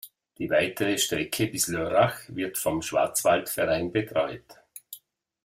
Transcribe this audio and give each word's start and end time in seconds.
Die 0.39 0.49
weitere 0.49 0.97
Strecke 0.97 1.45
bis 1.45 1.67
Lörrach 1.67 2.21
wird 2.29 2.57
vom 2.57 2.81
Schwarzwaldverein 2.81 3.91
betreut. 3.91 4.57